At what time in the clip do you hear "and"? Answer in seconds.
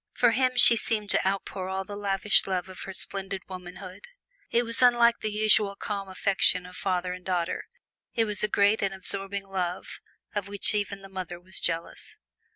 7.13-7.23, 8.81-8.95